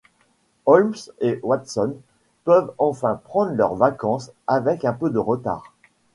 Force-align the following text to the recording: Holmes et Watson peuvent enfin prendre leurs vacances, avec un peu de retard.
Holmes 0.65 0.95
et 1.19 1.39
Watson 1.43 1.93
peuvent 2.43 2.73
enfin 2.79 3.21
prendre 3.23 3.51
leurs 3.51 3.75
vacances, 3.75 4.31
avec 4.47 4.83
un 4.83 4.93
peu 4.93 5.11
de 5.11 5.19
retard. 5.19 5.75